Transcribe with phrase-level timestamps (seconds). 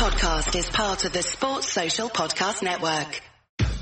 [0.00, 3.20] podcast is part of the Sports Social Podcast Network.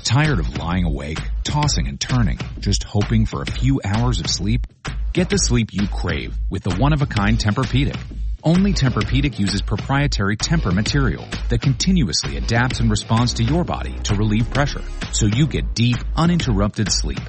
[0.03, 4.67] Tired of lying awake, tossing and turning, just hoping for a few hours of sleep?
[5.13, 7.97] Get the sleep you crave with the one-of-a-kind Tempur-Pedic.
[8.43, 14.15] Only Tempur-Pedic uses proprietary Tempur material that continuously adapts and responds to your body to
[14.15, 14.83] relieve pressure,
[15.13, 17.21] so you get deep, uninterrupted sleep.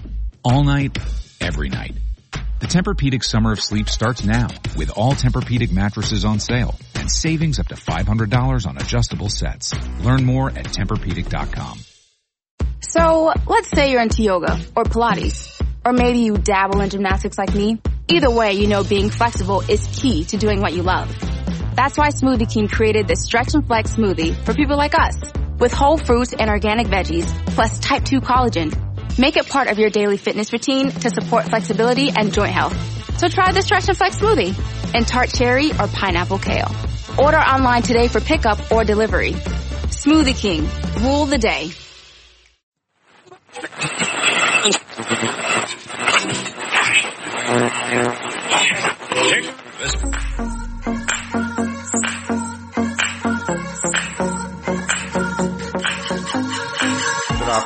[0.43, 0.99] All night,
[1.41, 1.95] every night.
[2.61, 7.59] The Tempur-Pedic Summer of Sleep starts now with all Tempur-Pedic mattresses on sale and savings
[7.59, 9.73] up to $500 on adjustable sets.
[10.01, 11.79] Learn more at TempurPedic.com.
[12.83, 17.55] So let's say you're into yoga or Pilates, or maybe you dabble in gymnastics like
[17.55, 17.81] me.
[18.09, 21.09] Either way, you know being flexible is key to doing what you love.
[21.75, 25.17] That's why Smoothie King created the Stretch and Flex smoothie for people like us.
[25.59, 28.90] With whole fruits and organic veggies, plus type 2 collagen
[29.21, 33.19] Make it part of your daily fitness routine to support flexibility and joint health.
[33.19, 36.75] So try the Stretch and Flex smoothie in tart cherry or pineapple kale.
[37.19, 39.33] Order online today for pickup or delivery.
[39.33, 40.67] Smoothie King.
[41.05, 41.71] Rule the day.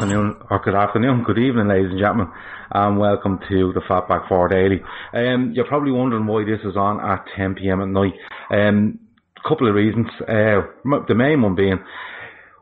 [0.04, 2.30] afternoon, or good afternoon, good evening, ladies and gentlemen,
[2.72, 4.82] and welcome to the Fatback 4 Daily.
[5.14, 8.12] Um, you're probably wondering why this is on at 10 pm at night.
[8.50, 8.98] Um,
[9.48, 10.08] couple of reasons.
[10.20, 10.68] Uh,
[11.08, 11.82] the main one being,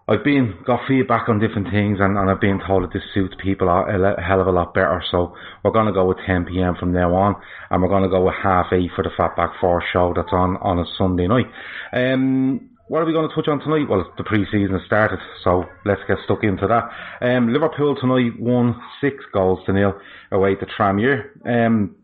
[0.06, 3.34] I've been got feedback on different things, and, and I've been told that this suits
[3.42, 5.02] people a, a hell of a lot better.
[5.10, 7.34] So we're going to go with 10 pm from now on,
[7.70, 10.58] and we're going to go with half eight for the Fatback 4 show that's on
[10.58, 11.46] on a Sunday night.
[11.92, 13.88] Um, what are we going to touch on tonight?
[13.88, 16.90] Well, the pre-season started, so let's get stuck into that.
[17.26, 19.94] Um, Liverpool tonight won six goals to nil
[20.30, 21.30] away to Tranmere.
[21.46, 21.96] Um,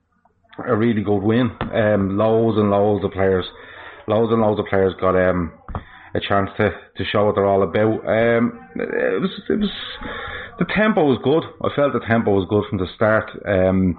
[0.66, 1.50] a really good win.
[1.60, 3.44] Um, loads and loads of players,
[4.06, 5.52] loads and loads of players got um,
[6.14, 8.06] a chance to, to show what they're all about.
[8.06, 9.70] Um, it was it was
[10.58, 11.44] the tempo was good.
[11.62, 13.30] I felt the tempo was good from the start.
[13.46, 13.96] Um,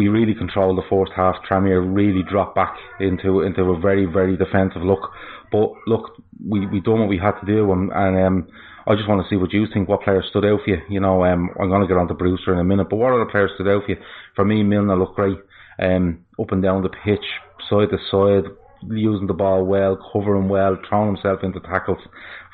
[0.00, 1.36] we really controlled the first half.
[1.46, 5.10] Tranmere really dropped back into into a very very defensive look.
[5.52, 8.48] But look, we we done what we had to do, and, and um,
[8.86, 9.90] I just want to see what you think.
[9.90, 10.78] What players stood out for you?
[10.88, 13.12] You know, um, I'm going to get on to Brewster in a minute, but what
[13.12, 13.98] other players stood out for you?
[14.36, 15.36] For me, Milner looked great,
[15.78, 17.26] um, up and down the pitch,
[17.68, 18.50] side to side,
[18.88, 22.00] using the ball well, covering well, throwing himself into tackles.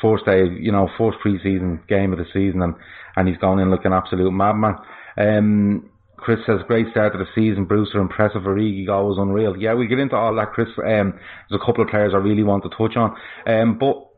[0.03, 2.75] First day, you know, first pre-season game of the season, and
[3.15, 4.75] and he's gone in an absolute madman.
[5.17, 7.67] Um, Chris says, great start to the season.
[7.67, 8.43] Brewster impressive.
[8.43, 9.57] Origi was unreal.
[9.57, 10.69] Yeah, we get into all that, Chris.
[10.79, 11.13] Um,
[11.49, 13.17] there's a couple of players I really want to touch on.
[13.47, 14.09] Um, but,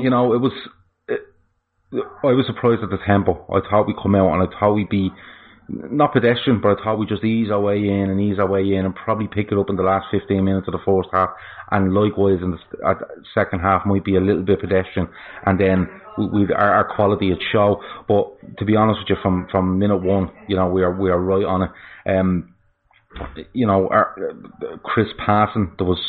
[0.00, 0.52] you know, it was,
[1.08, 1.20] it,
[1.92, 3.44] I was surprised at the tempo.
[3.52, 5.10] I thought we'd come out and I thought we'd be,
[5.68, 8.62] not pedestrian, but I thought we'd just ease our way in and ease our way
[8.62, 11.30] in and probably pick it up in the last 15 minutes of the first half.
[11.70, 12.94] And likewise in the
[13.34, 15.08] second half might be a little bit pedestrian.
[15.44, 15.88] And then
[16.18, 17.82] we, our, our quality would show.
[18.06, 21.10] But to be honest with you, from, from minute one, you know, we are, we
[21.10, 21.70] are right on it.
[22.08, 22.54] Um,
[23.52, 24.14] you know, our,
[24.82, 26.00] Chris passing, there was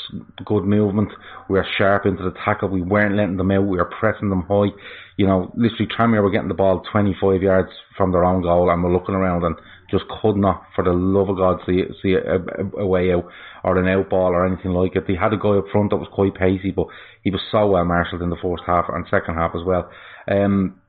[0.46, 1.10] good movement.
[1.50, 2.70] We were sharp into the tackle.
[2.70, 3.66] We weren't letting them out.
[3.66, 4.70] We were pressing them high.
[5.18, 8.84] You know, literally, Tranmere were getting the ball 25 yards from their own goal, and
[8.84, 9.56] we're looking around and
[9.90, 13.26] just could not, for the love of God, see see a, a, a way out
[13.64, 15.06] or an out ball or anything like it.
[15.08, 16.88] They had a guy up front that was quite pacey, but
[17.24, 19.90] he was so well marshalled in the first half and second half as well.
[20.30, 20.82] Um,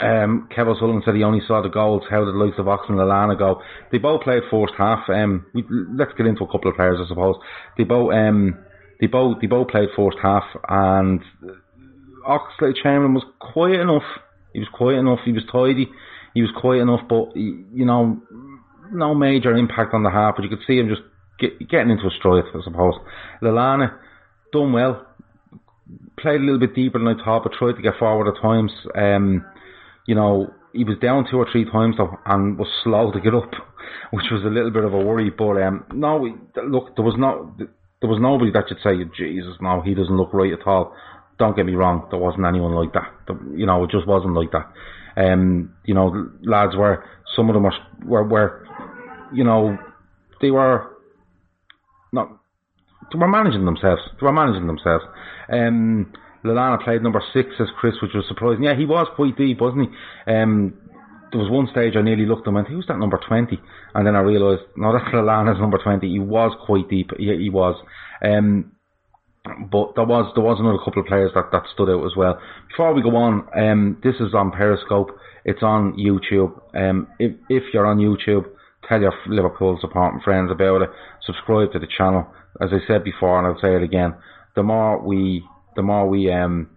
[0.00, 2.02] um, Kevin Sullivan said he only saw the goals.
[2.08, 3.60] How did of Oxen and Lallana go?
[3.90, 5.08] They both played first half.
[5.08, 7.36] Um, we, let's get into a couple of players, I suppose.
[7.76, 8.56] They both, um,
[9.00, 11.20] they both, they both played first half, and
[12.26, 14.06] Oxlade Chamberlain was quiet enough.
[14.52, 15.20] He was quiet enough.
[15.24, 15.90] He was tidy.
[16.34, 18.20] He was quiet enough, but you know,
[18.92, 20.36] no major impact on the half.
[20.36, 21.02] But you could see him just
[21.38, 22.94] get, getting into a stride, I suppose.
[23.42, 23.98] Lallana
[24.52, 25.06] done well.
[26.18, 28.72] Played a little bit deeper than I thought, but tried to get forward at times.
[28.94, 29.44] Um,
[30.06, 33.34] you know, he was down two or three times though, and was slow to get
[33.34, 33.50] up,
[34.10, 35.30] which was a little bit of a worry.
[35.30, 36.16] But um, no,
[36.66, 40.32] look, there was not, there was nobody that should say, Jesus, no, he doesn't look
[40.32, 40.94] right at all.
[41.38, 43.10] Don't get me wrong, there wasn't anyone like that.
[43.54, 44.72] You know, it just wasn't like that.
[45.16, 47.04] Um, you know, lads were
[47.36, 47.72] some of them were
[48.04, 48.66] were, were
[49.32, 49.76] you know,
[50.40, 50.96] they were
[52.12, 52.28] not
[53.12, 54.02] they were managing themselves.
[54.20, 55.04] They were managing themselves.
[55.52, 56.12] Um,
[56.44, 58.64] Lallana played number six as Chris, which was surprising.
[58.64, 60.32] Yeah, he was quite deep, wasn't he?
[60.32, 60.74] Um,
[61.30, 63.58] there was one stage I nearly looked at him and who's that number 20?
[63.94, 66.06] And then I realised, no, that's Lallana's number 20.
[66.08, 67.10] He was quite deep.
[67.18, 67.76] He, he was.
[68.22, 68.72] Um,
[69.44, 72.38] but there was there was another couple of players that, that stood out as well.
[72.68, 75.18] Before we go on, um, this is on Periscope.
[75.44, 76.54] It's on YouTube.
[76.74, 78.44] Um, if if you're on YouTube,
[78.88, 80.90] tell your Liverpool supporting friends about it.
[81.26, 82.28] Subscribe to the channel.
[82.60, 84.14] As I said before, and I'll say it again.
[84.54, 85.42] The more we
[85.76, 86.68] the more we um,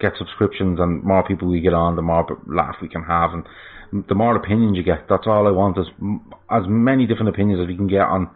[0.00, 3.44] get subscriptions and more people we get on, the more laugh we can have, and
[4.08, 5.06] the more opinions you get.
[5.08, 5.86] That's all I want is
[6.50, 8.30] as many different opinions as we can get on.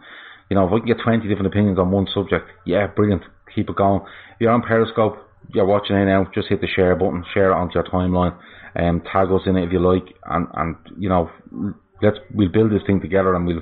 [0.49, 3.23] You know, if we can get 20 different opinions on one subject, yeah, brilliant.
[3.55, 4.01] Keep it going.
[4.01, 5.17] If you're on Periscope,
[5.53, 8.37] you're watching it now, just hit the share button, share it onto your timeline,
[8.75, 11.29] and um, tag us in it if you like, and, and, you know,
[12.01, 13.61] let's, we'll build this thing together and we'll,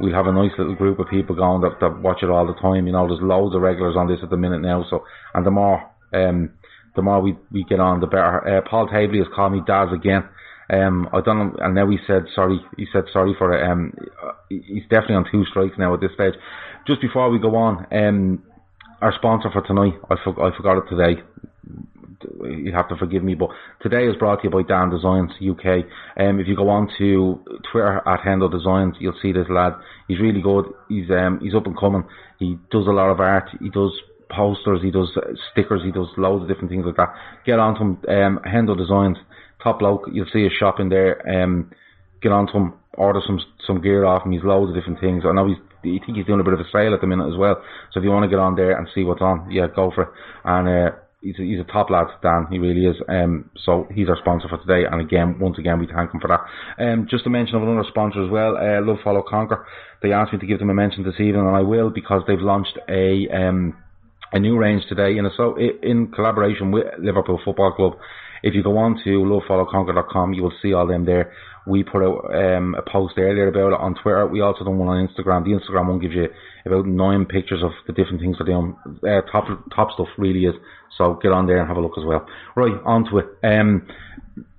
[0.00, 2.60] we'll have a nice little group of people going that, that watch it all the
[2.60, 2.86] time.
[2.86, 5.04] You know, there's loads of regulars on this at the minute now, so,
[5.34, 5.82] and the more,
[6.12, 6.50] um,
[6.96, 8.58] the more we, we get on, the better.
[8.58, 10.24] Uh, Paul Tabley has called me Daz again.
[10.72, 12.58] Um, I don't know, and now he said sorry.
[12.78, 13.68] He said sorry for it.
[13.68, 13.92] Um,
[14.48, 16.34] he's definitely on two strikes now at this stage.
[16.86, 18.42] Just before we go on, um,
[19.02, 21.22] our sponsor for tonight, I, for, I forgot it today.
[22.44, 23.50] You have to forgive me, but
[23.82, 25.84] today is brought to you by Dan Designs UK.
[26.18, 29.72] Um, if you go on to Twitter at Hendo Designs, you'll see this lad.
[30.08, 30.66] He's really good.
[30.88, 32.04] He's um, he's up and coming.
[32.38, 33.48] He does a lot of art.
[33.60, 33.92] He does
[34.30, 34.80] posters.
[34.82, 35.10] He does
[35.52, 35.82] stickers.
[35.84, 37.14] He does loads of different things like that.
[37.46, 37.98] Get on to him.
[38.08, 39.18] Um, Hendo Designs
[39.62, 40.08] top bloke.
[40.12, 41.20] You'll see his shop in there.
[41.28, 41.70] Um,
[42.22, 44.32] get on to him, order some some gear off him.
[44.32, 45.24] He's loads of different things.
[45.26, 45.58] I know he's.
[45.84, 47.62] I think he's doing a bit of a sale at the minute as well.
[47.92, 50.04] So if you want to get on there and see what's on, yeah, go for
[50.04, 50.08] it.
[50.42, 52.46] And uh, he's a, he's a top lad, Dan.
[52.50, 52.96] He really is.
[53.08, 54.86] Um, so he's our sponsor for today.
[54.90, 56.44] And again, once again, we thank him for that.
[56.78, 59.66] Um, just a mention of another sponsor as well, uh, Love Follow Conquer.
[60.02, 62.38] They asked me to give them a mention this evening, and I will because they've
[62.38, 63.76] launched a um
[64.32, 67.92] a new range today in a, so in collaboration with Liverpool Football Club.
[68.44, 71.32] If you go on to lovefollowconquer.com, you will see all them there.
[71.66, 74.26] We put out um, a post earlier about it on Twitter.
[74.26, 75.44] We also done one on Instagram.
[75.44, 76.28] The Instagram one gives you
[76.66, 78.76] about nine pictures of the different things they're doing.
[79.02, 80.54] Uh, top top stuff really is.
[80.98, 82.26] So get on there and have a look as well.
[82.54, 83.26] Right, on to it.
[83.42, 83.88] Um,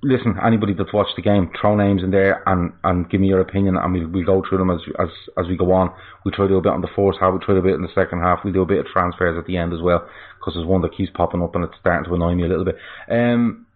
[0.01, 3.41] listen, anybody that's watched the game, throw names in there and, and give me your
[3.41, 5.93] opinion, and we'll, we'll go through them as as as we go on.
[6.25, 7.69] We try to do a bit on the first half, we try to do a
[7.69, 8.39] bit in the second half.
[8.43, 10.09] We do a bit of transfers at the end as well
[10.39, 12.65] because there's one that keeps popping up and it's starting to annoy me a little
[12.65, 12.77] bit.
[13.09, 13.67] Um,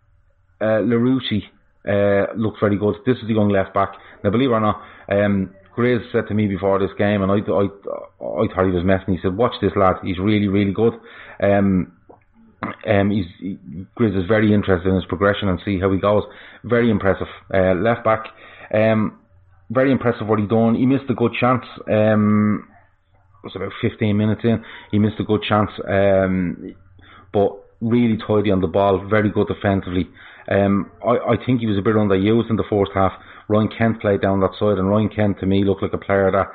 [0.62, 1.44] uh, Larouci
[1.88, 2.96] uh, looked very good.
[3.06, 3.94] This is the young left back.
[4.24, 7.36] Now, believe it or not, um, Grizz said to me before this game, and I,
[7.36, 9.16] I, I thought he was messing.
[9.16, 9.96] He said, "Watch this lad.
[10.04, 10.94] He's really, really good."
[11.42, 11.94] Um,
[12.86, 13.58] um, he's he,
[13.98, 16.24] Grizz is very interested in his progression and see how he goes.
[16.64, 17.28] Very impressive.
[17.54, 18.26] Uh, left back,
[18.74, 19.20] um,
[19.70, 20.76] very impressive what he done.
[20.76, 21.66] He missed a good chance.
[21.90, 22.68] Um,
[23.42, 24.64] it was about 15 minutes in.
[24.92, 26.76] He missed a good chance, um,
[27.32, 29.08] but really tidy on the ball.
[29.10, 30.10] Very good defensively.
[30.50, 33.14] Um, I, I think he was a bit underused in the first half.
[33.48, 36.32] Ryan Kent played down that side, and Ryan Kent to me looked like a player
[36.32, 36.48] that,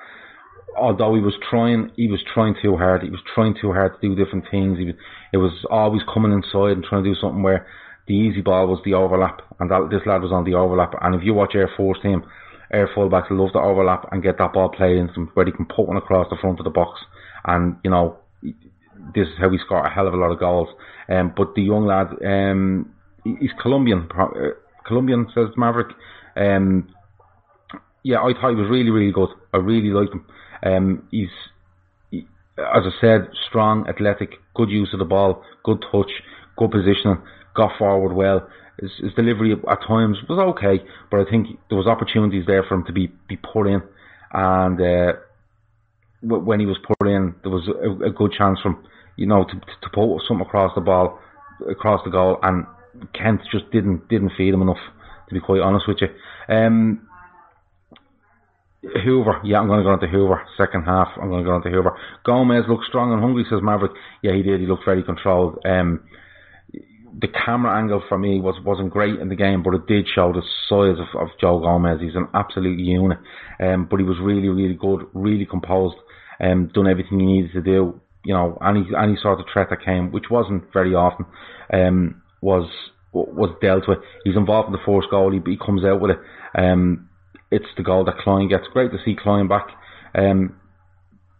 [0.77, 3.03] although he was trying, he was trying too hard.
[3.03, 4.79] He was trying too hard to do different things.
[4.79, 4.95] He was,
[5.33, 7.67] it was always coming inside and trying to do something where
[8.07, 10.95] the easy ball was the overlap, and that this lad was on the overlap.
[11.01, 12.25] And if you watch Air Force team,
[12.73, 15.67] Air fullbacks love the overlap and get that ball played into them where they can
[15.67, 17.01] put one across the front of the box.
[17.45, 20.69] And you know, this is how we score a hell of a lot of goals.
[21.09, 22.93] Um, but the young lad, um,
[23.25, 24.09] he's Colombian.
[24.17, 24.29] Uh,
[24.87, 25.95] Colombian says Maverick.
[26.37, 26.89] Um,
[28.03, 29.31] yeah, I thought he was really, really good.
[29.53, 30.27] I really liked him.
[30.63, 31.29] Um, he's,
[32.11, 32.27] he,
[32.59, 36.11] as I said, strong, athletic, good use of the ball, good touch,
[36.57, 37.23] good positioning,
[37.57, 38.49] got forward well.
[38.81, 42.75] His, his delivery at times was okay, but I think there was opportunities there for
[42.75, 43.81] him to be be put in,
[44.33, 45.13] and uh,
[46.23, 48.85] when he was put in, there was a, a good chance from
[49.17, 51.21] you know to to put something across the ball,
[51.71, 52.67] across the goal, and
[53.15, 54.83] Kent just didn't didn't feed him enough,
[55.29, 56.09] to be quite honest with you.
[56.55, 57.09] Um,
[59.03, 60.43] Hoever, yeah, I'm going to go on to Hoever.
[60.59, 61.97] Second half, I'm going to go on to Hoever.
[62.25, 63.93] Gomez looked strong and hungry, says Maverick.
[64.23, 64.61] Yeah, he did.
[64.61, 65.59] He looked very controlled.
[65.65, 66.05] Um,
[67.21, 70.33] the camera angle for me was wasn't great in the game, but it did show
[70.33, 72.01] the size of, of Joe Gomez.
[72.01, 73.19] He's an absolute unit.
[73.61, 75.97] Um, but he was really, really good, really composed,
[76.41, 78.01] um, done everything he needed to do.
[78.25, 81.27] You know, any any sort of threat that came, which wasn't very often.
[81.73, 82.69] Um, was
[83.13, 83.99] was dealt with.
[84.25, 85.33] He's involved in the first goal.
[85.33, 86.19] He, he comes out with it.
[86.57, 87.09] Um,
[87.51, 88.65] it's the goal that Clyne gets.
[88.73, 89.69] Great to see Clyne back.
[90.15, 90.61] Um,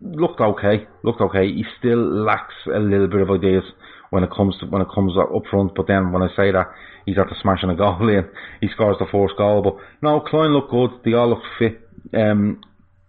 [0.01, 0.87] looked okay.
[1.03, 1.47] Looked okay.
[1.47, 3.65] He still lacks a little bit of ideas
[4.11, 5.75] when it comes to when it comes up front.
[5.75, 6.73] But then when I say that,
[7.05, 8.29] he's after smashing a goal in.
[8.61, 9.63] He scores the first goal.
[9.63, 10.91] But no, Clyne looked good.
[11.05, 11.81] They all looked fit.
[12.15, 12.61] Um,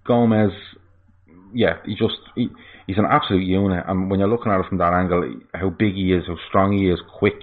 [0.06, 0.52] Gomez,
[1.54, 2.50] yeah, he just he,
[2.88, 3.86] he's an absolute unit.
[3.88, 6.74] And when you're looking at it from that angle, how big he is, how strong
[6.74, 7.36] he is, quick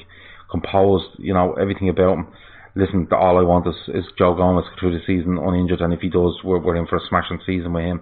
[0.53, 2.29] composed, you know, everything about him.
[2.77, 6.09] Listen, all I want is, is Joe Gomez through the season uninjured, and if he
[6.09, 8.01] does, we're, we're in for a smashing season with him.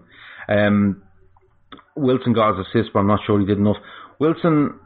[0.48, 1.02] Um,
[1.96, 3.78] Wilson got his assist, but I'm not sure he did enough.
[4.18, 4.78] Wilson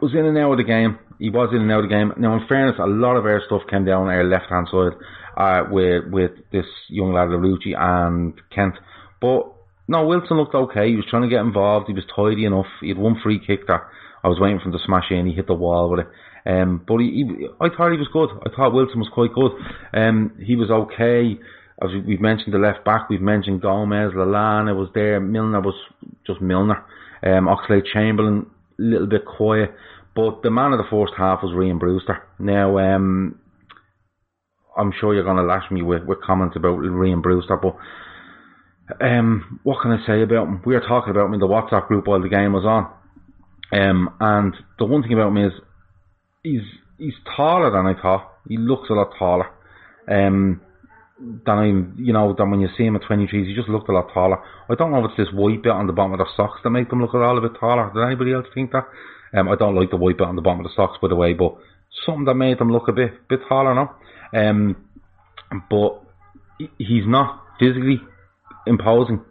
[0.00, 0.98] was in and out of the game.
[1.18, 2.12] He was in and out of the game.
[2.16, 4.92] Now, in fairness, a lot of our stuff came down our left hand side
[5.36, 8.74] uh, with with this young lad Larouci and Kent.
[9.20, 9.52] But
[9.88, 10.90] no, Wilson looked okay.
[10.90, 11.86] He was trying to get involved.
[11.88, 12.66] He was tidy enough.
[12.80, 13.80] He had one free kick that
[14.22, 15.26] I was waiting for him to smash in.
[15.26, 16.08] He hit the wall with it.
[16.46, 18.28] Um, but he, he, I thought he was good.
[18.44, 19.52] I thought Wilson was quite good.
[19.94, 21.40] Um, he was okay.
[21.82, 25.76] As we've mentioned the left back, we've mentioned Gomez, Lallana was there, Milner was
[26.26, 26.84] just Milner.
[27.22, 28.46] Um, Oxlade Chamberlain,
[28.78, 29.74] a little bit quiet.
[30.14, 32.22] But the man of the first half was Ryan Brewster.
[32.38, 33.38] Now, um,
[34.76, 37.76] I'm sure you're going to lash me with, with comments about Ryan Brewster, but
[39.00, 40.62] um, what can I say about him?
[40.64, 42.90] We were talking about him in the WhatsApp group while the game was on.
[43.70, 45.52] Um, and the one thing about him is
[46.42, 46.62] he's
[46.96, 48.32] he's taller than I thought.
[48.48, 49.46] He looks a lot taller.
[50.10, 50.62] Um,
[51.20, 51.66] than I,
[52.00, 54.38] you know, than when you see him at 23, he just looked a lot taller.
[54.70, 56.70] I don't know if it's this white bit on the bottom of their socks that
[56.70, 57.90] make them look a little bit taller.
[57.92, 58.86] Did anybody else think that?
[59.34, 61.16] Um, I don't like the white bit on the bottom of the socks, by the
[61.16, 61.56] way, but
[62.06, 63.96] something that made them look a bit, bit taller now.
[64.32, 64.76] Um,
[65.68, 66.02] but
[66.78, 68.00] he's not physically
[68.68, 69.24] imposing.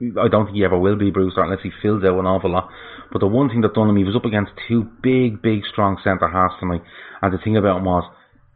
[0.00, 2.68] I don't think he ever will be Brewster unless he fills out an awful lot.
[3.12, 5.96] But the one thing that done him, he was up against two big, big, strong
[6.04, 6.82] centre halves tonight.
[7.22, 8.04] And the thing about him was,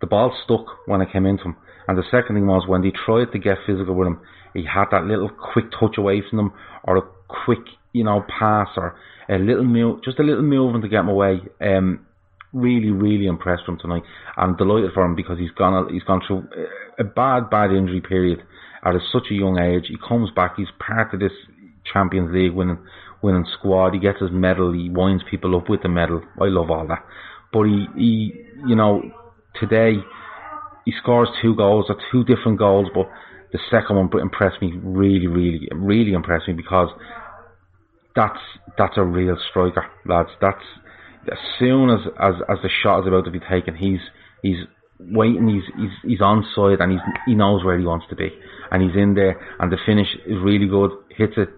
[0.01, 1.57] the ball stuck when it came into him.
[1.89, 4.21] And the second thing was, when they tried to get physical with him,
[4.55, 6.53] he had that little quick touch away from them,
[6.85, 7.03] or a
[7.45, 8.97] quick, you know, pass, or
[9.29, 11.41] a little move, just a little movement to get him away.
[11.61, 12.07] Um,
[12.53, 14.03] really, really impressed him tonight.
[14.37, 16.49] I'm delighted for him because he's gone, he's gone through
[16.99, 18.43] a bad, bad injury period
[18.85, 19.87] at such a young age.
[19.89, 21.33] He comes back, he's part of this
[21.93, 22.79] Champions League winning
[23.23, 23.95] winning squad.
[23.95, 24.73] He gets his medal.
[24.73, 26.23] He winds people up with the medal.
[26.41, 27.05] I love all that.
[27.53, 28.33] But he, he,
[28.67, 29.03] you know,
[29.59, 29.95] today
[30.85, 33.09] he scores two goals or two different goals, but
[33.53, 36.89] the second one impressed me really, really, really impressed me because
[38.15, 38.39] that's
[38.79, 40.31] that's a real striker, lads.
[40.41, 40.63] That's
[41.31, 44.01] as soon as as, as the shot is about to be taken, he's
[44.43, 44.59] he's
[45.09, 48.31] waiting, he's he's he's on side and he's he knows where he wants to be,
[48.71, 50.91] and he's in there, and the finish is really good.
[51.11, 51.49] Hits it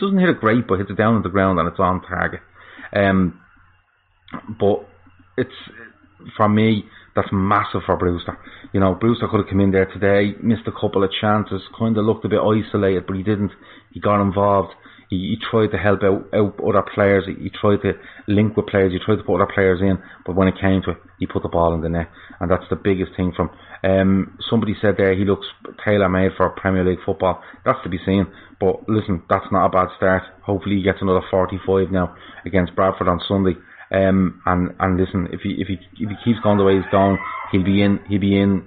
[0.00, 2.40] doesn't hit it great, but hits it down on the ground and it's on target.
[2.94, 3.40] Um,
[4.58, 4.88] but
[5.36, 5.50] it's
[6.36, 8.38] for me that's massive for Brewster.
[8.72, 11.96] You know, Brewster could have come in there today, missed a couple of chances, kind
[11.98, 13.52] of looked a bit isolated, but he didn't.
[13.92, 14.72] He got involved.
[15.12, 17.24] He, he tried to help out, out other players.
[17.26, 17.92] He, he tried to
[18.28, 18.92] link with players.
[18.92, 21.42] He tried to put other players in, but when it came to it, he put
[21.42, 22.08] the ball in the net,
[22.40, 23.50] and that's the biggest thing from.
[23.84, 25.46] Um, somebody said there he looks
[25.84, 27.42] tailor made for Premier League football.
[27.66, 28.26] That's to be seen.
[28.58, 30.22] But listen, that's not a bad start.
[30.46, 32.16] Hopefully he gets another 45 now
[32.46, 33.56] against Bradford on Sunday.
[33.92, 36.90] Um, and and listen, if he if he if he keeps going the way he's
[36.90, 37.18] going,
[37.50, 38.66] he'll be in he'll be in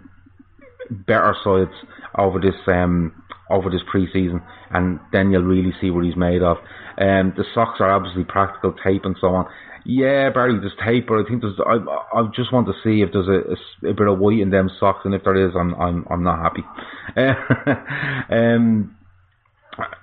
[0.92, 1.74] better sides
[2.16, 6.58] over this um over this pre-season, and then you'll really see what he's made of.
[6.98, 9.46] Um, the socks are obviously practical tape and so on.
[9.86, 11.60] Yeah, Barry, there's tape, but I think there's.
[11.60, 11.76] I
[12.18, 14.70] I just want to see if there's a, a, a bit of white in them
[14.80, 16.64] socks, and if there is, I'm I'm I'm not happy.
[18.34, 18.98] um,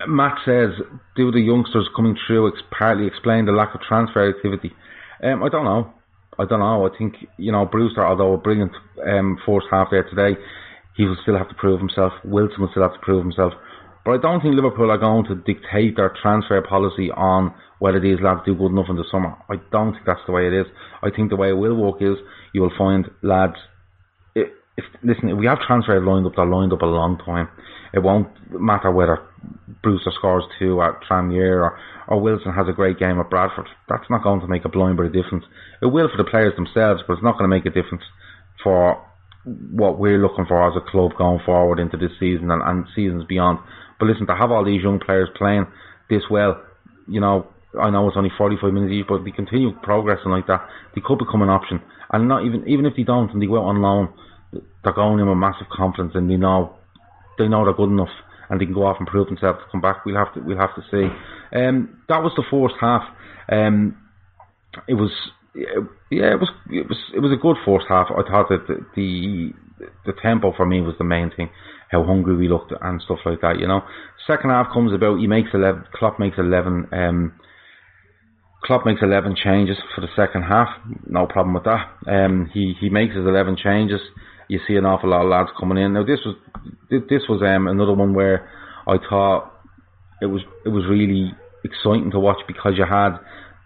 [0.07, 0.71] Matt says,
[1.17, 4.73] do the youngsters coming through ex- partly explain the lack of transfer activity?
[5.23, 5.93] Um, I don't know.
[6.39, 6.87] I don't know.
[6.87, 8.73] I think, you know, Brewster, although a brilliant
[9.07, 10.39] um, first half there today,
[10.97, 12.13] he will still have to prove himself.
[12.25, 13.53] Wilson will still have to prove himself.
[14.05, 18.21] But I don't think Liverpool are going to dictate their transfer policy on whether these
[18.21, 19.37] lads do good enough in the summer.
[19.49, 20.67] I don't think that's the way it is.
[21.03, 22.17] I think the way it will work is
[22.53, 23.57] you will find lads.
[24.35, 27.49] If, listen, if we have transfers lined up, they're lined up a long time.
[27.93, 29.19] It won't matter whether
[29.83, 33.69] Brewster scores two at Tranmere or, or Wilson has a great game at Bradford.
[33.89, 35.45] That's not going to make a blind bit of difference.
[35.83, 38.03] It will for the players themselves, but it's not going to make a difference
[38.63, 39.05] for
[39.45, 43.25] what we're looking for as a club going forward into this season and, and seasons
[43.29, 43.59] beyond.
[43.99, 45.67] But listen, to have all these young players playing
[46.09, 46.63] this well,
[47.09, 47.49] you know,
[47.81, 51.19] I know it's only 45 minutes each, but they continue progressing like that, they could
[51.19, 51.81] become an option.
[52.13, 54.13] And not even even if they don't and they go out on loan,
[54.85, 56.77] they're going in with massive confidence and they know
[57.39, 58.13] they know they're good enough
[58.51, 60.05] and they can go off and prove themselves to come back.
[60.05, 61.09] We'll have to we'll have to see.
[61.57, 63.03] Um, that was the first half.
[63.51, 63.97] Um,
[64.87, 65.11] it was
[65.55, 68.09] yeah, it was it was it was a good first half.
[68.11, 69.53] I thought that the, the
[70.07, 71.51] the tempo for me was the main thing.
[71.91, 73.59] How hungry we looked and stuff like that.
[73.59, 73.83] You know,
[74.27, 75.19] second half comes about.
[75.19, 75.85] He makes eleven.
[75.93, 76.87] Klopp makes eleven.
[76.93, 77.39] Um,
[78.65, 80.69] Klopp makes eleven changes for the second half.
[81.07, 81.87] No problem with that.
[82.07, 84.01] Um, he he makes his eleven changes
[84.53, 85.95] you see an awful lot of lads coming in.
[85.95, 86.37] Now this was
[86.91, 88.51] this was um, another one where
[88.87, 89.51] I thought
[90.21, 91.33] it was it was really
[91.65, 93.17] exciting to watch because you had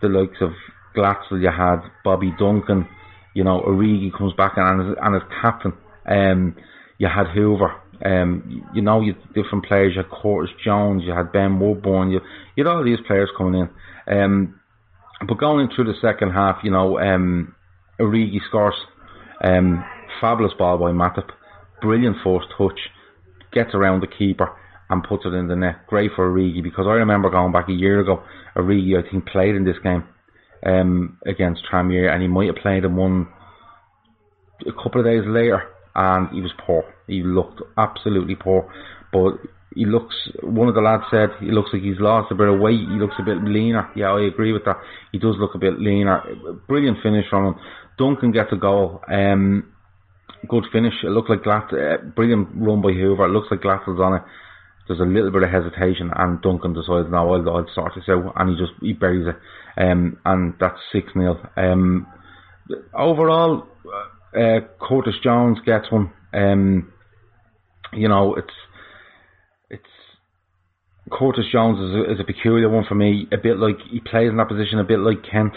[0.00, 0.50] the likes of
[0.96, 2.88] Glatzel, you had Bobby Duncan,
[3.34, 5.74] you know, Origi comes back and as, and as captain.
[6.08, 6.56] Um,
[6.98, 7.74] you had Hoever.
[8.04, 9.92] Um, you know, you different players.
[9.94, 11.02] You had Curtis Jones.
[11.04, 12.10] You had Ben Woodburn.
[12.10, 12.20] You
[12.54, 13.68] you had all these players coming in.
[14.14, 14.60] Um,
[15.26, 17.54] but going in through the second half, you know, um,
[18.00, 18.74] Origi scores.
[19.42, 19.84] Um,
[20.20, 21.28] Fabulous ball by Matip.
[21.82, 22.78] Brilliant force touch.
[23.52, 24.50] Gets around the keeper
[24.88, 25.86] and puts it in the net.
[25.88, 28.22] Great for Origi because I remember going back a year ago,
[28.56, 30.04] Origi I think played in this game.
[30.66, 33.28] Um, against Tranmere, and he might have played him one
[34.66, 35.62] a couple of days later,
[35.94, 36.84] and he was poor.
[37.06, 38.68] He looked absolutely poor,
[39.12, 39.38] but
[39.74, 40.14] he looks.
[40.42, 42.80] One of the lads said he looks like he's lost a bit of weight.
[42.80, 43.90] He looks a bit leaner.
[43.94, 44.78] Yeah, I agree with that.
[45.12, 46.22] He does look a bit leaner.
[46.66, 47.54] Brilliant finish from him.
[47.98, 49.02] Duncan gets a goal.
[49.08, 49.72] Um,
[50.48, 50.94] good finish.
[51.02, 51.72] It looked like Glatt.
[51.72, 53.26] Uh, brilliant run by Hoever.
[53.26, 54.22] It looks like Glatzel's on it.
[54.86, 58.32] There's a little bit of hesitation, and Duncan decides now I'll, I'll sort this out,
[58.36, 59.36] and he just he buries it.
[59.80, 62.06] Um, and that's six 0 Um,
[62.94, 63.66] overall,
[64.36, 66.12] uh, Curtis Jones gets one.
[66.32, 66.92] Um,
[67.92, 68.54] you know, it's
[69.70, 69.84] it's
[71.10, 73.26] Curtis Jones is a, is a peculiar one for me.
[73.32, 75.54] A bit like he plays in that position, a bit like Kent,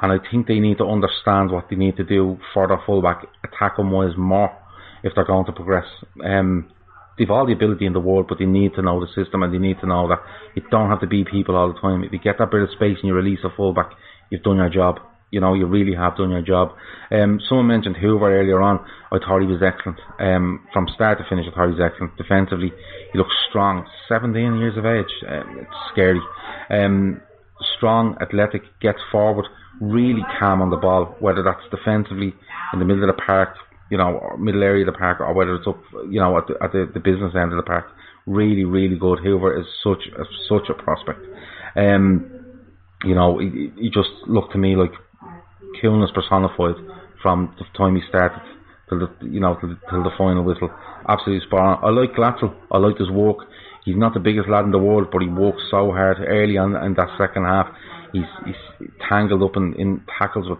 [0.00, 3.26] and I think they need to understand what they need to do for their fullback,
[3.44, 4.56] attack him wise more
[5.02, 5.86] if they're going to progress.
[6.24, 6.70] Um,
[7.18, 9.52] they've all the ability in the world, but they need to know the system and
[9.52, 10.20] they need to know that
[10.54, 12.04] you don't have to be people all the time.
[12.04, 13.90] If you get that bit of space and you release a fullback,
[14.30, 14.98] you've done your job.
[15.30, 16.76] You know, you really have done your job.
[17.10, 18.84] Um, someone mentioned Hoever earlier on.
[19.10, 19.98] I thought he was excellent.
[20.20, 22.16] Um, from start to finish, I thought he was excellent.
[22.16, 22.72] Defensively,
[23.12, 23.84] he looks strong.
[24.08, 25.10] 17 years of age.
[25.26, 26.20] Um, it's scary.
[26.70, 27.20] Um,
[27.76, 29.46] strong, athletic, gets forward,
[29.80, 32.34] really calm on the ball, whether that's defensively
[32.72, 33.56] in the middle of the park,
[33.94, 35.78] you know, middle area of the park, or whether it's up,
[36.10, 37.86] you know, at the, at the, the business end of the park.
[38.26, 39.20] Really, really good.
[39.22, 41.20] Hoever is such a, such a prospect.
[41.76, 42.58] Um,
[43.04, 44.90] you know, he, he just looked to me like
[45.80, 46.74] coolness personified
[47.22, 48.42] from the time he started
[48.88, 50.70] till the you know till, till the final whistle.
[51.08, 51.84] Absolutely spot on.
[51.84, 52.52] I like Glatzel.
[52.72, 53.46] I like his walk.
[53.84, 56.74] He's not the biggest lad in the world, but he walks so hard early on
[56.84, 57.68] in that second half.
[58.12, 60.58] He's he's tangled up in, in tackles with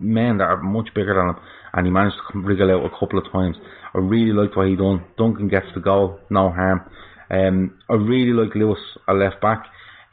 [0.00, 1.36] men that are much bigger than him,
[1.72, 3.56] and he managed to wriggle out a couple of times.
[3.94, 5.04] I really liked what he done.
[5.16, 6.82] Duncan gets the goal, no harm.
[7.30, 9.64] Um, I really like Lewis, a left back.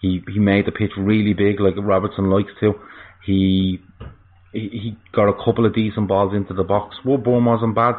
[0.02, 2.74] He he made the pitch really big, like Robertson likes to.
[3.26, 3.80] He
[4.54, 6.98] he, he got a couple of decent balls into the box.
[7.06, 7.96] Woodburn wasn't bad.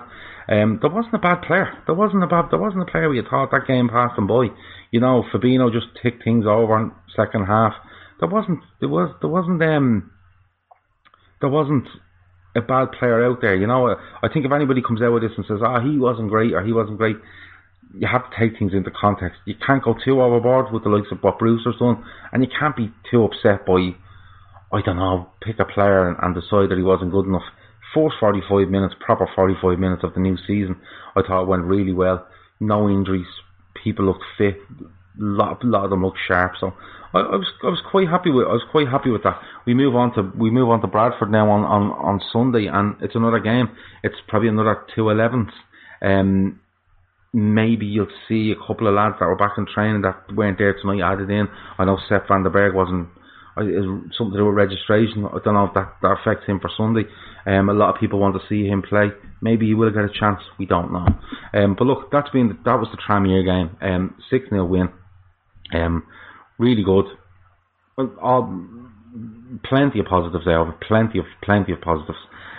[0.48, 1.72] Um, there wasn't a bad player.
[1.86, 2.46] There wasn't a bad.
[2.50, 4.48] There wasn't a player we thought that game passed him by.
[4.90, 7.74] You know, Fabinho just ticked things over in second half.
[8.20, 8.60] There wasn't.
[8.80, 9.14] There was.
[9.20, 9.62] There wasn't.
[9.62, 10.12] Um.
[11.40, 11.88] There wasn't
[12.56, 13.54] a bad player out there.
[13.54, 15.98] You know, I think if anybody comes out with this and says, "Ah, oh, he
[15.98, 17.16] wasn't great" or "He wasn't great,"
[17.94, 19.38] you have to take things into context.
[19.44, 22.76] You can't go too overboard with the likes of what Brewster's done, and you can't
[22.76, 23.94] be too upset by
[24.72, 27.44] I don't know, pick a player and, and decide that he wasn't good enough.
[27.94, 30.76] First 45 minutes, proper 45 minutes of the new season,
[31.14, 32.26] I thought went really well.
[32.58, 33.26] No injuries,
[33.82, 34.58] people looked fit,
[35.18, 36.52] lot, lot of them look sharp.
[36.60, 36.72] So
[37.14, 39.40] I, I, was I was quite happy with I was quite happy with that.
[39.66, 42.96] We move on to we move on to Bradford now on, on, on Sunday, and
[43.00, 43.68] it's another game.
[44.02, 45.50] It's probably another two 11s.
[46.02, 46.60] Um,
[47.32, 50.74] maybe you'll see a couple of lads that were back in training that weren't there
[50.80, 51.48] tonight added in.
[51.78, 53.08] I know Sepp van den Berg wasn't
[53.58, 53.84] is
[54.18, 55.24] something to do with registration.
[55.24, 57.04] I don't know if that, that affects him for Sunday.
[57.46, 59.08] Um, a lot of people want to see him play.
[59.40, 60.40] Maybe he will get a chance.
[60.58, 61.06] We don't know.
[61.54, 63.76] Um, but look, that's been that was the Tranmere game.
[63.80, 64.88] Um, six 0 win.
[65.74, 66.04] Um,
[66.58, 67.06] really good.
[67.96, 68.64] Well, all,
[69.64, 70.64] plenty of positives there.
[70.86, 72.18] Plenty of plenty of positives.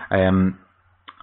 [0.10, 0.60] Um,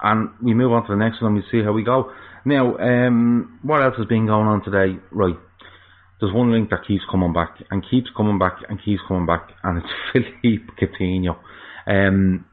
[0.02, 2.12] and we move on to the next one and we see how we go.
[2.44, 4.98] Now, um, what else has been going on today?
[5.10, 5.36] Right
[6.20, 9.50] there's one link that keeps coming back and keeps coming back and keeps coming back,
[9.62, 9.86] and it's
[10.42, 11.36] Philippe Coutinho.
[11.86, 12.46] Um,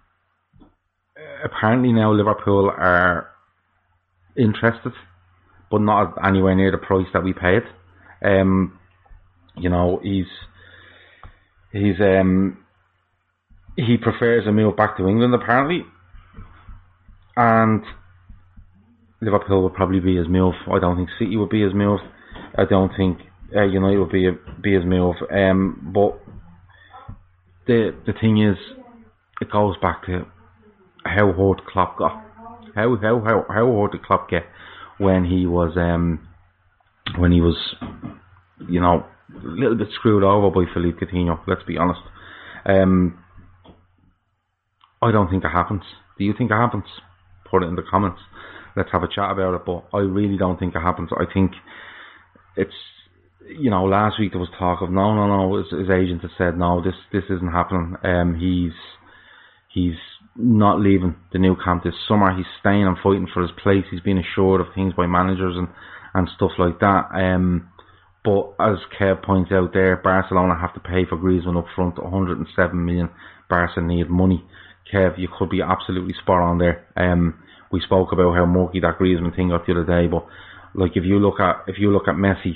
[1.43, 3.29] apparently now Liverpool are
[4.35, 4.93] interested,
[5.69, 7.61] but not anywhere near the price that we paid.
[8.23, 8.77] Um,
[9.57, 10.25] you know, he's
[11.71, 12.57] he's um
[13.75, 15.85] he prefers a move back to England apparently,
[17.35, 17.83] and
[19.21, 20.55] Liverpool would probably be his move.
[20.71, 21.99] I don't think City would be his move.
[22.57, 23.19] I don't think
[23.55, 25.15] uh, United will be a, be his move.
[25.31, 26.19] Um, but
[27.67, 28.57] the the thing is,
[29.39, 30.25] it goes back to
[31.05, 32.23] how hard Klopp got.
[32.75, 34.43] How how how how hard did Klopp get
[34.97, 36.27] when he was um
[37.17, 37.57] when he was
[38.69, 41.39] you know a little bit screwed over by Philippe Coutinho.
[41.47, 42.01] Let's be honest.
[42.65, 43.19] Um,
[45.01, 45.83] I don't think it happens.
[46.17, 46.85] Do you think it happens?
[47.49, 48.19] Put it in the comments.
[48.75, 49.65] Let's have a chat about it.
[49.65, 51.09] But I really don't think it happens.
[51.17, 51.51] I think
[52.55, 52.73] it's
[53.57, 55.57] you know, last week there was talk of no, no, no.
[55.57, 57.95] His, his agent has said no, this this isn't happening.
[58.03, 58.77] Um, he's
[59.73, 59.99] he's
[60.35, 62.35] not leaving the Nou Camp this summer.
[62.35, 63.85] He's staying and fighting for his place.
[63.89, 65.67] He's been assured of things by managers and
[66.13, 67.09] and stuff like that.
[67.13, 67.70] Um,
[68.23, 72.85] but as Kev points out there, Barcelona have to pay for Griezmann up front, 107
[72.85, 73.09] million.
[73.49, 74.43] Barca need money.
[74.93, 76.85] Kev, you could be absolutely spot on there.
[76.95, 77.39] Um,
[77.71, 80.25] we spoke about how murky that Griezmann thing got the other day, but
[80.73, 82.55] like if you look at if you look at Messi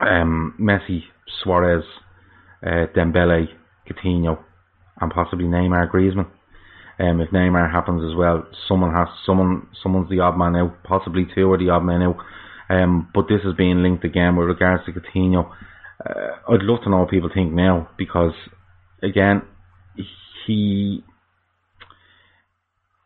[0.00, 1.02] um, Messi,
[1.42, 1.84] Suarez,
[2.62, 3.48] uh, Dembele,
[3.88, 4.38] Coutinho,
[5.00, 6.28] and possibly Neymar, Griezmann.
[6.98, 11.26] Um, if Neymar happens as well, someone has someone someone's the odd man out, possibly
[11.34, 12.16] two are the odd man out.
[12.68, 15.50] Um, but this is being linked again with regards to Coutinho.
[16.04, 18.34] Uh, I'd love to know what people think now because,
[19.02, 19.42] again,
[20.46, 21.04] he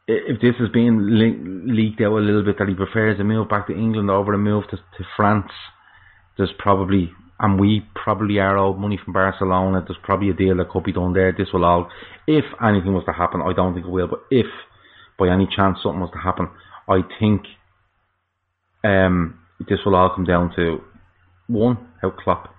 [0.09, 3.49] if this is being le- leaked out a little bit that he prefers a move
[3.49, 5.53] back to England over a move to, to France,
[6.37, 9.83] there's probably and we probably are owed money from Barcelona.
[9.87, 11.33] There's probably a deal that could be done there.
[11.33, 11.88] This will all,
[12.27, 14.46] if anything was to happen, I don't think it will, but if
[15.18, 16.51] by any chance something was to happen,
[16.87, 17.42] I think
[18.85, 20.79] um, this will all come down to
[21.46, 22.55] one, how Klopp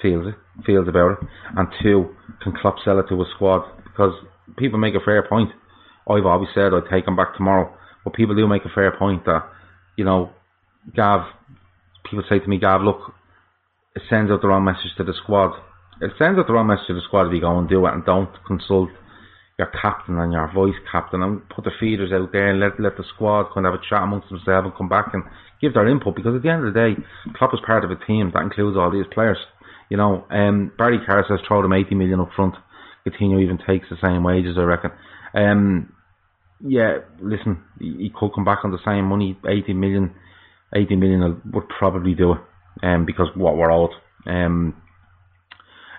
[0.00, 0.34] feels it,
[0.66, 3.64] feels about it, and two, can Klopp sell it to a squad?
[3.84, 4.12] Because
[4.56, 5.50] people make a fair point.
[6.08, 7.72] I've always said I'd take him back tomorrow,
[8.04, 9.48] but people do make a fair point that,
[9.96, 10.30] you know,
[10.96, 11.20] Gav,
[12.10, 13.14] people say to me, Gav, look,
[13.94, 15.52] it sends out the wrong message to the squad.
[16.00, 17.92] It sends out the wrong message to the squad if you go and do it
[17.92, 18.88] and don't consult
[19.62, 22.96] your captain and your vice captain and put the feeders out there and let let
[22.96, 25.22] the squad kind of have a chat amongst themselves and come back and
[25.60, 26.92] give their input because at the end of the day,
[27.38, 29.38] Klopp is part of a team that includes all these players.
[29.88, 32.54] You know, um, Barry Carr says throw them 80 million up front.
[33.06, 34.90] Coutinho even takes the same wages, I reckon.
[35.34, 35.92] Um,
[36.64, 40.14] yeah, listen, he could come back on the same money, 80 million.
[40.74, 42.38] 80 million would probably do it
[42.82, 43.90] um, because what we're owed.
[44.26, 44.74] Um,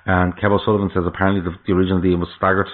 [0.05, 2.67] and Kev O'Sullivan says apparently the, the original deal was staggered.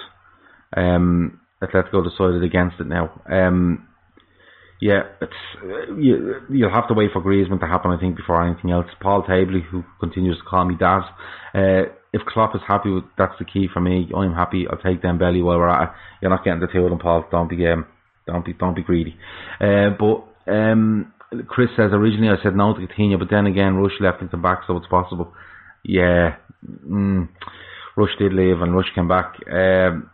[0.76, 3.20] Um, Atletico decided against it now.
[3.30, 3.86] Um,
[4.80, 8.42] yeah, it's uh, you, you'll have to wait for Griezmann to happen, I think, before
[8.42, 8.86] anything else.
[9.00, 11.02] Paul Tabley, who continues to call me Daz,
[11.54, 14.10] uh, if Klopp is happy, with, that's the key for me.
[14.16, 14.66] I'm happy.
[14.68, 15.94] I'll take Dembele while we're at it.
[16.22, 17.26] You're not getting the two of them, Paul.
[17.30, 17.86] Don't be um,
[18.26, 19.16] don't be don't be greedy.
[19.60, 21.12] Uh, but um,
[21.46, 24.62] Chris says originally I said no to Coutinho, but then again Rush left into back,
[24.66, 25.32] so it's possible.
[25.84, 27.28] Yeah, mm,
[27.96, 29.34] Rush did leave and Rush came back.
[29.50, 30.09] Um,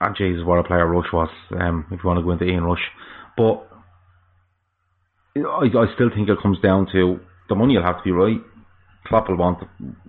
[0.00, 1.28] and Jesus, what a player Rush was.
[1.58, 2.82] Um, if you want to go into Ian Rush,
[3.36, 3.66] but
[5.36, 8.40] I, I still think it comes down to the money will have to be right.
[9.06, 9.62] Klopp will want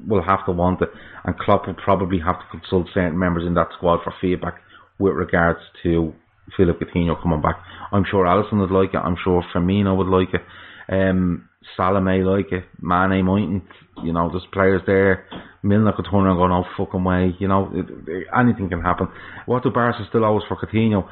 [0.08, 0.90] will have to want it,
[1.24, 4.56] and Klopp will probably have to consult certain members in that squad for feedback
[5.00, 6.14] with regards to
[6.56, 7.58] Philippe Coutinho coming back.
[7.92, 8.98] I'm sure Alisson would like it.
[8.98, 10.42] I'm sure Firmino would like it.
[10.92, 12.66] Um, Salah may like it.
[12.82, 13.64] Mane mightn't.
[14.04, 15.26] You know, there's players there.
[15.64, 17.36] Milner could turn around and go, no fucking way.
[17.40, 19.08] You know, it, it, anything can happen.
[19.46, 21.08] What do Barca still owe us for Coutinho?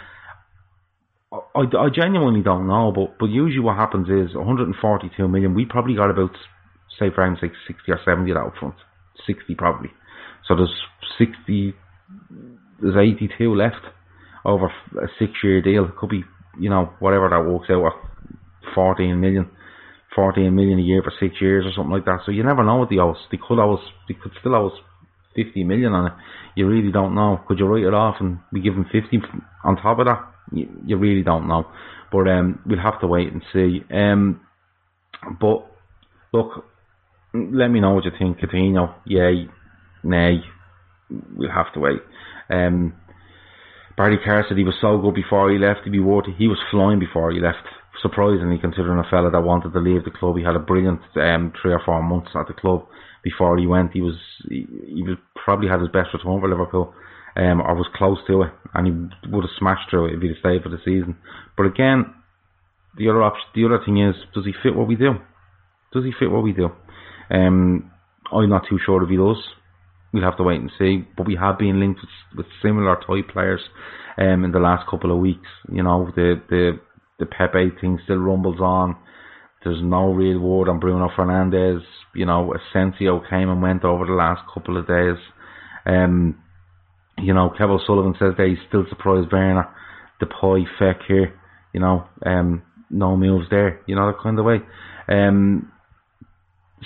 [1.32, 5.54] I, I genuinely don't know, but, but usually what happens is 142 million.
[5.54, 6.32] We probably got about,
[6.98, 8.76] say, for like 60 or 70 out front.
[9.28, 9.92] 60 probably.
[10.48, 10.74] So there's
[11.20, 11.76] 60,
[12.82, 13.86] there's 82 left
[14.44, 15.86] over a six year deal.
[15.86, 16.24] It could be,
[16.60, 19.50] you know, whatever that works out at 14 million.
[20.15, 22.19] 14 million a year for six years or something like that.
[22.26, 23.17] So you never know what they owe us.
[23.32, 24.80] They could owe us, they could still owe us
[25.36, 26.13] 50 million on it.
[26.56, 27.39] You really don't know.
[27.48, 29.19] Could you write it off and we give them 50
[29.63, 30.28] on top of that?
[30.52, 31.65] You, you really don't know.
[32.12, 33.82] But um, we'll have to wait and see.
[33.93, 34.41] Um,
[35.39, 35.65] but
[36.34, 36.65] look,
[37.34, 38.95] let me know what you think, Coutinho.
[39.06, 39.48] Yay,
[40.04, 40.41] nay,
[41.36, 42.00] we'll have to wait.
[42.50, 42.93] Um,
[43.95, 44.17] Barry
[44.56, 45.82] he was so good before he left.
[45.84, 47.67] He'd be worth He was flying before he left.
[48.02, 51.52] Surprisingly, considering a fella that wanted to leave the club, he had a brilliant um,
[51.62, 52.86] three or four months at the club
[53.23, 53.91] before he went.
[53.91, 54.15] He was
[54.47, 56.93] he, he was probably had his best return for Liverpool,
[57.36, 60.39] um, or was close to it, and he would have smashed through it if he'd
[60.39, 61.17] stayed for the season.
[61.58, 62.13] But again,
[62.97, 65.13] the other option, the other thing is, does he fit what we do?
[65.91, 66.69] Does he fit what we do?
[67.32, 67.91] Um,
[68.32, 69.43] I'm not too sure if he does
[70.13, 71.06] we'll have to wait and see.
[71.15, 73.62] But we have been linked with, with similar type players
[74.17, 75.47] um, in the last couple of weeks.
[75.71, 76.80] You know, the the
[77.19, 78.95] the Pepe thing still rumbles on.
[79.63, 81.82] There's no real word on Bruno Fernandes.
[82.15, 85.17] You know, Asensio came and went over the last couple of days.
[85.86, 86.41] Um,
[87.17, 89.67] you know, Kevin Sullivan says that he's still surprised Werner,
[90.21, 90.65] Depay,
[91.08, 91.34] here.
[91.73, 93.82] You know, um, no moves there.
[93.86, 94.62] You know that kind of way.
[95.10, 95.71] Um,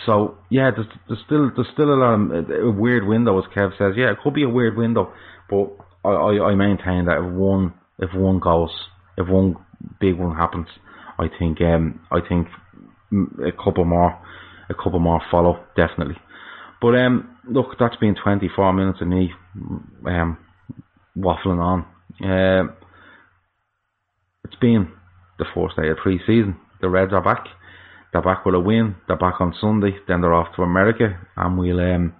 [0.05, 3.77] so yeah, there's, there's still there's still a lot of a weird window, as Kev
[3.77, 3.93] says.
[3.95, 5.13] Yeah, it could be a weird window,
[5.49, 8.71] but I, I, I maintain that if one if one goes,
[9.17, 9.57] if one
[9.99, 10.67] big one happens,
[11.19, 12.47] I think um I think
[13.45, 14.19] a couple more
[14.69, 16.17] a couple more follow definitely.
[16.81, 19.31] But um look, that's been 24 minutes of me
[20.05, 20.37] um
[21.17, 21.85] waffling on.
[22.21, 22.71] Uh,
[24.43, 24.91] it's been
[25.39, 26.57] the first day of pre-season.
[26.81, 27.45] The Reds are back.
[28.11, 28.95] They're back with a win.
[29.07, 29.95] They're back on Sunday.
[30.07, 32.13] Then they're off to America, and we'll um,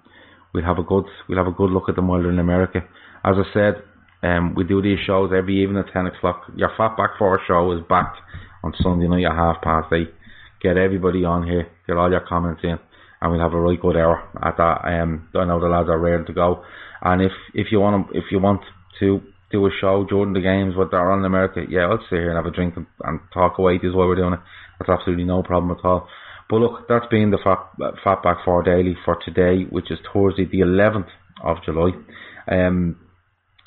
[0.54, 2.80] we'll have a good we'll have a good look at them while they're in America.
[3.24, 3.84] As I said,
[4.24, 6.44] um, we do these shows every evening at ten o'clock.
[6.56, 8.16] Your Fat Back Four show is back
[8.64, 10.14] on Sunday night at half past eight.
[10.62, 11.68] Get everybody on here.
[11.88, 12.80] Get all your comments in,
[13.22, 14.88] and we'll have a really good hour at that.
[14.88, 16.64] Um, I know the lads are ready to go,
[17.02, 18.62] and if if you want if you want
[19.00, 22.18] to do a show during the games, what they're on in America, yeah, let's sit
[22.18, 23.78] here and have a drink and, and talk away.
[23.78, 24.40] This is why we're doing it.
[24.80, 26.08] That's absolutely no problem at all.
[26.50, 27.60] But look, that's been the Fat,
[28.04, 31.08] Fatback 4 Daily for today, which is Thursday, the 11th
[31.44, 31.92] of July.
[32.52, 32.98] Um,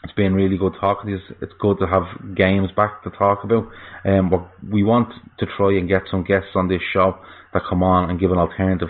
[0.06, 1.36] it's been really good talking to you.
[1.42, 3.66] It's good to have games back to talk about.
[4.04, 5.08] Um, we want
[5.40, 7.18] to try and get some guests on this show
[7.52, 8.88] that come on and give an alternative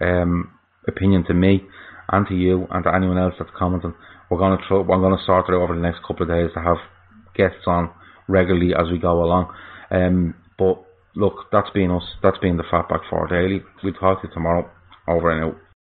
[0.00, 0.50] um,
[0.88, 1.62] opinion to me
[2.10, 3.94] and to you and to anyone else that's commenting.
[4.28, 4.78] We're gonna try.
[4.78, 6.78] We're gonna sort it over the next couple of days to have
[7.36, 7.90] guests on
[8.26, 9.54] regularly as we go along.
[9.92, 12.02] Um, but look, that's been us.
[12.24, 13.62] That's been the Fatback Four Daily.
[13.84, 14.68] We'll talk to you tomorrow.
[15.06, 15.65] Over and out.